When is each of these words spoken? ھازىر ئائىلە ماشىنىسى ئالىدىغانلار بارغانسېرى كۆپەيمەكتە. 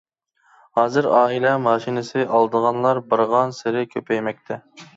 ھازىر 0.79 1.07
ئائىلە 1.17 1.51
ماشىنىسى 1.67 2.25
ئالىدىغانلار 2.25 3.03
بارغانسېرى 3.13 3.87
كۆپەيمەكتە. 3.95 4.63